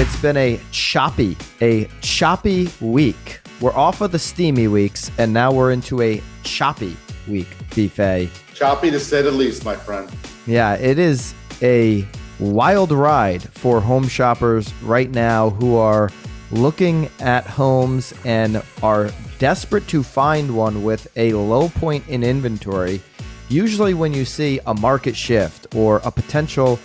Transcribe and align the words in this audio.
It's 0.00 0.22
been 0.22 0.38
a 0.38 0.58
choppy, 0.72 1.36
a 1.60 1.86
choppy 2.00 2.70
week. 2.80 3.42
We're 3.60 3.74
off 3.74 4.00
of 4.00 4.12
the 4.12 4.18
steamy 4.18 4.66
weeks, 4.66 5.10
and 5.18 5.30
now 5.30 5.52
we're 5.52 5.72
into 5.72 6.00
a 6.00 6.22
choppy 6.42 6.96
week, 7.28 7.48
Buffet. 7.76 8.30
Choppy 8.54 8.90
to 8.92 8.98
say 8.98 9.20
the 9.20 9.30
least, 9.30 9.62
my 9.62 9.76
friend. 9.76 10.10
Yeah, 10.46 10.76
it 10.76 10.98
is 10.98 11.34
a 11.60 12.08
wild 12.38 12.92
ride 12.92 13.42
for 13.42 13.78
home 13.78 14.08
shoppers 14.08 14.72
right 14.82 15.10
now 15.10 15.50
who 15.50 15.76
are 15.76 16.08
looking 16.50 17.10
at 17.20 17.46
homes 17.46 18.14
and 18.24 18.62
are 18.82 19.10
desperate 19.38 19.86
to 19.88 20.02
find 20.02 20.56
one 20.56 20.82
with 20.82 21.08
a 21.16 21.34
low 21.34 21.68
point 21.68 22.08
in 22.08 22.22
inventory. 22.22 23.02
Usually, 23.50 23.92
when 23.92 24.14
you 24.14 24.24
see 24.24 24.60
a 24.66 24.72
market 24.72 25.14
shift 25.14 25.74
or 25.74 26.00
a 26.06 26.10
potential 26.10 26.76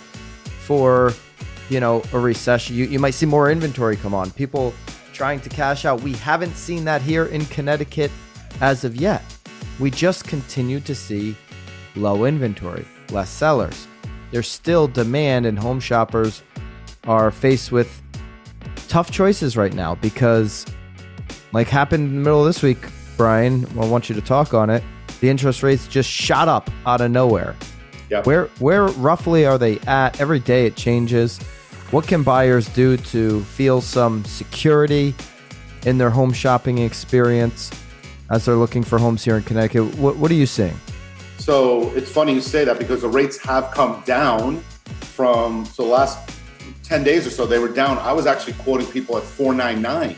for, 0.66 1.14
you 1.68 1.80
know, 1.80 2.02
a 2.12 2.18
recession, 2.18 2.76
you, 2.76 2.86
you 2.86 2.98
might 2.98 3.14
see 3.14 3.26
more 3.26 3.50
inventory 3.50 3.96
come 3.96 4.14
on. 4.14 4.30
People 4.32 4.72
trying 5.12 5.40
to 5.40 5.48
cash 5.48 5.84
out. 5.84 6.02
We 6.02 6.12
haven't 6.14 6.54
seen 6.54 6.84
that 6.84 7.02
here 7.02 7.26
in 7.26 7.44
Connecticut 7.46 8.10
as 8.60 8.84
of 8.84 8.96
yet. 8.96 9.22
We 9.80 9.90
just 9.90 10.24
continue 10.24 10.80
to 10.80 10.94
see 10.94 11.36
low 11.94 12.24
inventory, 12.24 12.86
less 13.10 13.30
sellers. 13.30 13.86
There's 14.30 14.48
still 14.48 14.88
demand, 14.88 15.46
and 15.46 15.58
home 15.58 15.80
shoppers 15.80 16.42
are 17.04 17.30
faced 17.30 17.72
with 17.72 18.02
tough 18.88 19.10
choices 19.10 19.56
right 19.56 19.72
now 19.72 19.94
because, 19.96 20.66
like 21.52 21.68
happened 21.68 22.08
in 22.08 22.14
the 22.16 22.20
middle 22.20 22.40
of 22.40 22.46
this 22.46 22.62
week, 22.62 22.78
Brian, 23.16 23.66
I 23.78 23.86
want 23.86 24.08
you 24.08 24.14
to 24.14 24.20
talk 24.20 24.54
on 24.54 24.68
it. 24.70 24.82
The 25.20 25.28
interest 25.28 25.62
rates 25.62 25.88
just 25.88 26.10
shot 26.10 26.48
up 26.48 26.70
out 26.84 27.00
of 27.00 27.10
nowhere. 27.10 27.56
Yep. 28.10 28.26
Where 28.26 28.46
where 28.58 28.84
roughly 28.84 29.46
are 29.46 29.58
they 29.58 29.78
at? 29.80 30.20
Every 30.20 30.38
day 30.38 30.66
it 30.66 30.76
changes. 30.76 31.40
What 31.92 32.08
can 32.08 32.24
buyers 32.24 32.68
do 32.70 32.96
to 32.96 33.44
feel 33.44 33.80
some 33.80 34.24
security 34.24 35.14
in 35.84 35.98
their 35.98 36.10
home 36.10 36.32
shopping 36.32 36.78
experience 36.78 37.70
as 38.28 38.44
they're 38.44 38.56
looking 38.56 38.82
for 38.82 38.98
homes 38.98 39.22
here 39.22 39.36
in 39.36 39.44
Connecticut? 39.44 39.94
What, 39.96 40.16
what 40.16 40.28
are 40.32 40.34
you 40.34 40.46
seeing? 40.46 40.76
So 41.38 41.92
it's 41.94 42.10
funny 42.10 42.34
you 42.34 42.40
say 42.40 42.64
that 42.64 42.78
because 42.78 43.02
the 43.02 43.08
rates 43.08 43.38
have 43.38 43.70
come 43.70 44.02
down 44.04 44.60
from 45.00 45.64
so 45.64 45.84
the 45.84 45.88
last 45.88 46.18
10 46.82 47.04
days 47.04 47.24
or 47.24 47.30
so, 47.30 47.46
they 47.46 47.60
were 47.60 47.68
down. 47.68 47.98
I 47.98 48.12
was 48.12 48.26
actually 48.26 48.54
quoting 48.54 48.88
people 48.88 49.16
at 49.16 49.22
499. 49.22 50.16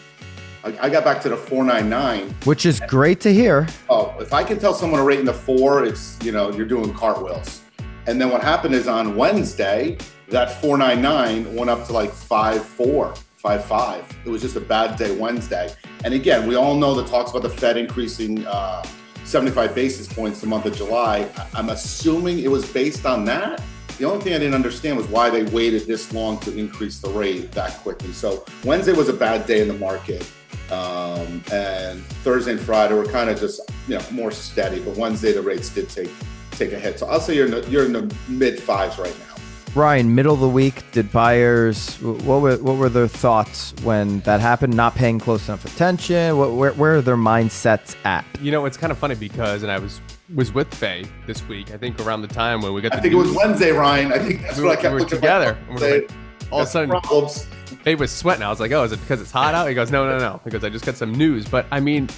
I, 0.65 0.87
I 0.87 0.89
got 0.89 1.05
back 1.05 1.21
to 1.23 1.29
the 1.29 1.37
499. 1.37 2.35
Which 2.45 2.65
is 2.65 2.81
great 2.89 3.21
to 3.21 3.33
hear. 3.33 3.67
Oh, 3.91 4.15
if 4.21 4.33
I 4.33 4.43
can 4.43 4.59
tell 4.59 4.73
someone 4.73 5.01
a 5.01 5.05
rate 5.05 5.21
in 5.21 5.27
the 5.27 5.35
four, 5.35 5.85
it's, 5.85 6.19
you 6.23 6.33
know, 6.33 6.51
you're 6.51 6.67
doing 6.67 6.95
cartwheels. 6.95 7.61
And 8.07 8.19
then 8.19 8.31
what 8.31 8.43
happened 8.43 8.75
is 8.75 8.89
on 8.89 9.17
Wednesday, 9.17 9.99
that 10.31 10.61
499 10.61 11.55
went 11.55 11.71
up 11.71 11.87
to 11.87 11.93
like 11.93 12.13
54, 12.13 13.15
55. 13.15 14.19
It 14.25 14.29
was 14.29 14.43
just 14.43 14.57
a 14.57 14.61
bad 14.61 14.99
day 14.99 15.17
Wednesday. 15.17 15.75
And 16.05 16.13
again, 16.13 16.47
we 16.47 16.55
all 16.55 16.77
know 16.77 16.95
the 16.95 17.07
talks 17.07 17.31
about 17.31 17.43
the 17.43 17.51
Fed 17.51 17.77
increasing 17.77 18.47
uh, 18.47 18.87
75 19.25 19.75
basis 19.75 20.11
points 20.11 20.41
the 20.41 20.47
month 20.47 20.67
of 20.67 20.77
July. 20.77 21.29
I'm 21.55 21.71
assuming 21.71 22.41
it 22.41 22.51
was 22.51 22.71
based 22.71 23.07
on 23.07 23.25
that. 23.27 23.63
The 23.99 24.05
only 24.05 24.23
thing 24.23 24.35
I 24.35 24.39
didn't 24.39 24.55
understand 24.55 24.97
was 24.97 25.07
why 25.09 25.29
they 25.29 25.43
waited 25.45 25.87
this 25.87 26.13
long 26.13 26.39
to 26.41 26.57
increase 26.57 27.01
the 27.01 27.11
rate 27.11 27.51
that 27.53 27.73
quickly. 27.79 28.13
So 28.13 28.45
Wednesday 28.65 28.93
was 28.93 29.09
a 29.09 29.13
bad 29.13 29.47
day 29.47 29.61
in 29.61 29.69
the 29.69 29.75
market. 29.75 30.31
Um, 30.71 31.43
and 31.51 32.05
Thursday 32.23 32.53
and 32.53 32.61
Friday 32.61 32.95
were 32.95 33.07
kind 33.07 33.31
of 33.31 33.41
just 33.41 33.61
you 33.89 33.97
know 33.97 34.05
more 34.13 34.31
steady, 34.31 34.81
but 34.81 34.97
Wednesday 34.97 35.33
the 35.33 35.41
rates 35.41 35.71
did 35.71 35.89
take 35.89 36.11
take 36.53 36.73
a 36.73 36.79
hit. 36.79 36.99
So 36.99 37.07
I'll 37.07 37.21
say 37.21 37.35
you're 37.35 37.47
in 37.47 37.53
the, 37.53 37.69
you're 37.71 37.87
in 37.87 37.93
the 37.93 38.15
mid 38.29 38.61
fives 38.61 38.99
right 38.99 39.17
now. 39.27 39.38
Ryan, 39.75 40.15
middle 40.15 40.35
of 40.35 40.41
the 40.41 40.49
week, 40.49 40.83
did 40.93 41.13
buyers 41.13 42.01
what 42.01 42.41
were 42.41 42.57
what 42.57 42.77
were 42.77 42.89
their 42.89 43.07
thoughts 43.07 43.75
when 43.83 44.21
that 44.21 44.41
happened? 44.41 44.75
Not 44.75 44.95
paying 44.95 45.19
close 45.19 45.47
enough 45.49 45.65
attention. 45.65 46.37
What, 46.37 46.53
where 46.53 46.73
where 46.73 46.97
are 46.97 47.03
their 47.03 47.17
mindsets 47.17 47.95
at? 48.05 48.25
You 48.41 48.51
know, 48.51 48.65
it's 48.65 48.77
kind 48.77 48.91
of 48.91 48.99
funny 48.99 49.15
because, 49.15 49.63
and 49.63 49.71
I 49.71 49.79
was 49.79 50.01
was 50.35 50.53
with 50.53 50.73
Faye 50.75 51.05
this 51.27 51.47
week. 51.49 51.71
I 51.71 51.77
think 51.77 52.01
around 52.01 52.23
the 52.23 52.29
time 52.29 52.61
when 52.61 52.73
we 52.73 52.81
got. 52.81 52.93
I 52.93 52.97
the 52.97 53.03
think 53.03 53.15
it 53.15 53.19
was 53.19 53.33
Wednesday, 53.33 53.71
Ryan. 53.71 54.13
I 54.13 54.19
think 54.19 54.43
that's 54.43 54.59
we 54.59 54.65
what 54.65 54.71
were, 54.71 54.79
I 54.79 54.83
kept 54.83 54.85
we 54.85 54.95
were 54.95 55.01
looking 55.01 55.19
together. 55.19 55.59
and 55.69 55.79
we're 55.79 56.01
like, 56.01 56.11
all 56.51 56.61
of 56.63 56.67
a 56.67 56.71
sudden, 56.71 56.91
problems. 56.91 57.47
Faye 57.83 57.95
was 57.95 58.11
sweating. 58.11 58.43
I 58.43 58.49
was 58.51 58.61
like, 58.61 58.73
"Oh, 58.73 58.83
is 58.85 58.93
it 58.93 59.01
because 59.01 59.21
it's 59.21 59.31
hot 59.31 59.55
out?" 59.55 59.69
He 59.69 59.75
goes, 59.75 59.91
"No, 59.91 60.09
no, 60.09 60.19
no," 60.19 60.41
because 60.45 60.65
I 60.65 60.71
just 60.71 60.85
got 60.87 60.97
some 60.97 61.13
news. 61.13 61.47
But 61.47 61.67
I 61.71 61.81
mean, 61.81 62.09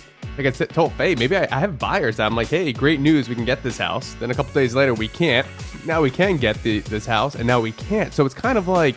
like 0.45 0.55
I 0.55 0.57
said, 0.57 0.71
told 0.71 0.93
Faye, 0.95 1.15
maybe 1.15 1.37
I, 1.37 1.47
I 1.51 1.61
have 1.61 1.79
buyers. 1.79 2.17
that 2.17 2.25
I'm 2.25 2.35
like, 2.35 2.49
"Hey, 2.49 2.73
great 2.73 2.99
news! 2.99 3.29
We 3.29 3.35
can 3.35 3.45
get 3.45 3.63
this 3.63 3.77
house." 3.77 4.15
Then 4.15 4.31
a 4.31 4.35
couple 4.35 4.55
days 4.55 4.75
later, 4.75 4.95
we 4.95 5.07
can't. 5.09 5.47
Now 5.85 6.01
we 6.01 6.11
can 6.11 6.39
get 6.39 6.63
the, 6.63 6.79
this 6.81 7.05
house, 7.05 7.35
and 7.35 7.47
now 7.47 7.61
we 7.61 7.73
can't. 7.73 8.13
So 8.15 8.25
it's 8.25 8.35
kind 8.35 8.57
of 8.57 8.67
like 8.67 8.97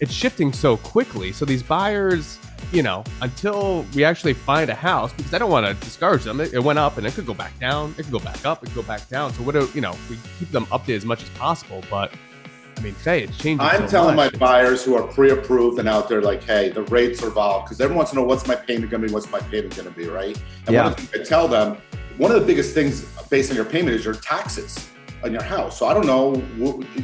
it's 0.00 0.12
shifting 0.12 0.52
so 0.52 0.76
quickly. 0.76 1.32
So 1.32 1.46
these 1.46 1.62
buyers, 1.62 2.38
you 2.72 2.82
know, 2.82 3.04
until 3.22 3.86
we 3.94 4.04
actually 4.04 4.34
find 4.34 4.68
a 4.68 4.74
house, 4.74 5.14
because 5.14 5.32
I 5.32 5.38
don't 5.38 5.50
want 5.50 5.66
to 5.66 5.72
discourage 5.82 6.24
them. 6.24 6.40
It, 6.40 6.52
it 6.52 6.62
went 6.62 6.78
up 6.78 6.98
and 6.98 7.06
it 7.06 7.14
could 7.14 7.26
go 7.26 7.34
back 7.34 7.58
down. 7.58 7.94
It 7.96 8.02
could 8.02 8.12
go 8.12 8.20
back 8.20 8.44
up. 8.44 8.62
It 8.62 8.66
could 8.66 8.74
go 8.76 8.82
back 8.82 9.08
down. 9.08 9.32
So 9.32 9.42
what 9.42 9.54
do 9.54 9.66
you 9.74 9.80
know? 9.80 9.96
We 10.10 10.18
keep 10.38 10.50
them 10.50 10.66
updated 10.66 10.96
as 10.96 11.04
much 11.06 11.22
as 11.22 11.30
possible. 11.30 11.82
But 11.88 12.12
I 12.80 12.82
mean, 12.82 12.94
Faye, 12.94 13.24
it's 13.24 13.36
changing. 13.36 13.60
I'm 13.60 13.82
so 13.82 13.88
telling 13.88 14.16
my 14.16 14.24
much. 14.24 14.34
It's- 14.34 14.40
buyers 14.40 14.82
who 14.82 14.94
are 14.96 15.02
pre-approved 15.06 15.78
and 15.78 15.86
out 15.88 16.08
there, 16.08 16.22
like, 16.22 16.42
hey, 16.42 16.70
the 16.70 16.82
rates 16.84 17.22
are 17.22 17.28
volatile 17.28 17.62
because 17.62 17.78
everyone 17.78 17.98
wants 17.98 18.12
to 18.12 18.16
know 18.16 18.22
what's 18.24 18.46
my 18.46 18.54
payment 18.54 18.90
going 18.90 19.02
to 19.02 19.08
be, 19.08 19.12
what's 19.12 19.30
my 19.30 19.40
payment 19.40 19.76
going 19.76 19.86
to 19.86 19.94
be, 19.94 20.08
right? 20.08 20.34
And 20.66 20.74
Yeah. 20.74 20.84
one 20.84 20.92
of 20.92 20.96
the 20.96 21.02
things 21.06 21.26
I 21.26 21.28
tell 21.28 21.46
them, 21.46 21.76
one 22.16 22.32
of 22.32 22.40
the 22.40 22.46
biggest 22.46 22.72
things 22.72 23.02
based 23.28 23.50
on 23.50 23.56
your 23.56 23.66
payment 23.66 23.94
is 23.96 24.04
your 24.04 24.14
taxes 24.14 24.88
on 25.22 25.30
your 25.32 25.42
house. 25.42 25.78
So 25.78 25.86
I 25.86 25.92
don't 25.94 26.06
know, 26.06 26.36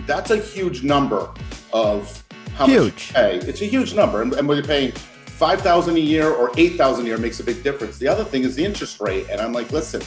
that's 0.06 0.30
a 0.30 0.38
huge 0.38 0.82
number 0.82 1.28
of 1.74 2.24
how 2.54 2.66
much 2.66 2.74
you 3.08 3.12
pay. 3.14 3.36
It's 3.36 3.60
a 3.60 3.66
huge 3.66 3.92
number, 3.94 4.22
and, 4.22 4.32
and 4.32 4.48
whether 4.48 4.62
you're 4.62 4.66
paying 4.68 4.92
five 4.92 5.60
thousand 5.60 5.96
a 5.96 6.00
year 6.00 6.30
or 6.30 6.50
eight 6.56 6.76
thousand 6.76 7.04
a 7.04 7.08
year 7.08 7.18
makes 7.18 7.38
a 7.40 7.44
big 7.44 7.62
difference. 7.62 7.98
The 7.98 8.08
other 8.08 8.24
thing 8.24 8.44
is 8.44 8.54
the 8.54 8.64
interest 8.64 8.98
rate, 9.00 9.26
and 9.30 9.42
I'm 9.42 9.52
like, 9.52 9.70
listen, 9.72 10.00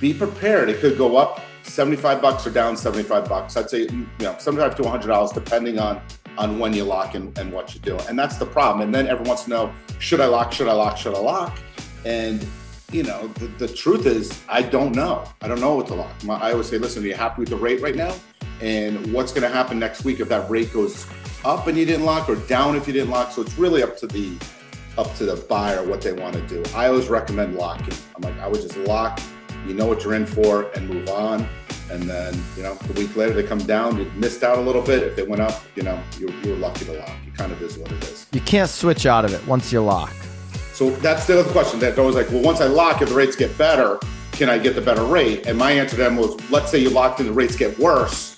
be 0.00 0.12
prepared. 0.12 0.68
It 0.68 0.80
could 0.80 0.98
go 0.98 1.16
up 1.16 1.40
75 1.70 2.20
bucks 2.20 2.46
or 2.46 2.50
down 2.50 2.76
75 2.76 3.28
bucks. 3.28 3.56
I'd 3.56 3.70
say, 3.70 3.82
you 3.82 4.06
know, 4.18 4.36
75 4.38 4.74
to 4.76 4.82
100 4.82 5.08
dollars, 5.08 5.30
depending 5.32 5.78
on 5.78 6.00
on 6.38 6.58
when 6.58 6.72
you 6.72 6.84
lock 6.84 7.14
and, 7.14 7.36
and 7.38 7.52
what 7.52 7.74
you 7.74 7.80
do. 7.80 7.98
And 8.08 8.18
that's 8.18 8.36
the 8.36 8.46
problem. 8.46 8.82
And 8.82 8.94
then 8.94 9.06
everyone 9.06 9.28
wants 9.28 9.44
to 9.44 9.50
know, 9.50 9.72
should 9.98 10.20
I 10.20 10.26
lock? 10.26 10.52
Should 10.52 10.68
I 10.68 10.72
lock? 10.72 10.96
Should 10.96 11.14
I 11.14 11.18
lock? 11.18 11.58
And 12.04 12.46
you 12.92 13.04
know, 13.04 13.28
the, 13.28 13.46
the 13.46 13.68
truth 13.68 14.06
is, 14.06 14.42
I 14.48 14.62
don't 14.62 14.94
know. 14.94 15.24
I 15.42 15.48
don't 15.48 15.60
know 15.60 15.76
what 15.76 15.86
to 15.88 15.94
lock. 15.94 16.12
I 16.28 16.52
always 16.52 16.68
say, 16.68 16.78
listen, 16.78 17.04
are 17.04 17.06
you 17.06 17.14
happy 17.14 17.40
with 17.40 17.50
the 17.50 17.56
rate 17.56 17.80
right 17.80 17.94
now? 17.94 18.14
And 18.60 19.12
what's 19.12 19.32
going 19.32 19.42
to 19.42 19.54
happen 19.54 19.78
next 19.78 20.04
week 20.04 20.20
if 20.20 20.28
that 20.28 20.50
rate 20.50 20.72
goes 20.72 21.06
up 21.44 21.66
and 21.68 21.78
you 21.78 21.86
didn't 21.86 22.04
lock, 22.04 22.28
or 22.28 22.36
down 22.36 22.76
if 22.76 22.86
you 22.86 22.92
didn't 22.92 23.10
lock? 23.10 23.30
So 23.30 23.42
it's 23.42 23.56
really 23.56 23.82
up 23.82 23.96
to 23.98 24.06
the 24.06 24.36
up 24.98 25.14
to 25.14 25.24
the 25.24 25.36
buyer 25.36 25.86
what 25.86 26.00
they 26.00 26.12
want 26.12 26.34
to 26.34 26.42
do. 26.46 26.62
I 26.74 26.88
always 26.88 27.08
recommend 27.08 27.54
locking. 27.54 27.94
I'm 28.16 28.22
like, 28.22 28.38
I 28.40 28.48
would 28.48 28.60
just 28.60 28.76
lock. 28.78 29.20
You 29.66 29.74
know 29.74 29.86
what 29.86 30.04
you're 30.04 30.14
in 30.14 30.26
for, 30.26 30.70
and 30.72 30.88
move 30.88 31.08
on. 31.08 31.46
And 31.90 32.04
then, 32.04 32.40
you 32.56 32.62
know, 32.62 32.78
a 32.88 32.92
week 32.92 33.16
later 33.16 33.32
they 33.32 33.42
come 33.42 33.58
down. 33.58 33.98
You 33.98 34.04
missed 34.14 34.44
out 34.44 34.58
a 34.58 34.60
little 34.60 34.82
bit. 34.82 35.02
If 35.02 35.16
they 35.16 35.24
went 35.24 35.42
up, 35.42 35.62
you 35.74 35.82
know, 35.82 36.00
you 36.18 36.28
you 36.42 36.50
were 36.50 36.56
lucky 36.56 36.84
to 36.84 36.92
lock. 36.92 37.16
It 37.26 37.34
kind 37.34 37.52
of 37.52 37.60
is 37.62 37.76
what 37.78 37.90
it 37.90 38.02
is. 38.04 38.26
You 38.32 38.40
can't 38.40 38.70
switch 38.70 39.06
out 39.06 39.24
of 39.24 39.34
it 39.34 39.44
once 39.46 39.72
you 39.72 39.82
lock. 39.82 40.12
So 40.72 40.90
that's 40.90 41.26
the 41.26 41.40
other 41.40 41.50
question. 41.50 41.80
That 41.80 41.98
always 41.98 42.14
like, 42.14 42.30
well, 42.30 42.42
once 42.42 42.60
I 42.60 42.66
lock, 42.66 43.02
if 43.02 43.08
the 43.08 43.14
rates 43.14 43.36
get 43.36 43.56
better, 43.58 43.98
can 44.32 44.48
I 44.48 44.56
get 44.56 44.74
the 44.74 44.80
better 44.80 45.04
rate? 45.04 45.46
And 45.46 45.58
my 45.58 45.72
answer 45.72 45.96
to 45.96 46.02
them 46.02 46.16
was, 46.16 46.38
let's 46.50 46.70
say 46.70 46.78
you 46.78 46.90
locked 46.90 47.20
in, 47.20 47.26
the 47.26 47.32
rates 47.32 47.56
get 47.56 47.78
worse. 47.78 48.36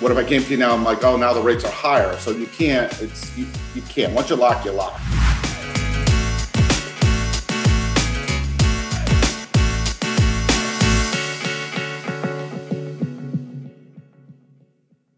What 0.00 0.10
if 0.10 0.18
I 0.18 0.24
came 0.24 0.42
to 0.42 0.50
you 0.50 0.56
now? 0.56 0.74
I'm 0.74 0.82
like, 0.82 1.04
oh, 1.04 1.16
now 1.16 1.32
the 1.32 1.42
rates 1.42 1.64
are 1.64 1.70
higher. 1.70 2.18
So 2.18 2.32
you 2.32 2.46
can't. 2.46 2.90
It's 3.00 3.36
you, 3.38 3.46
you 3.74 3.82
can't. 3.82 4.12
Once 4.12 4.30
you 4.30 4.36
lock, 4.36 4.64
you 4.64 4.72
lock. 4.72 5.00